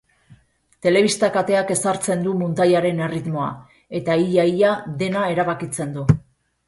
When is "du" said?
2.27-2.33, 6.01-6.09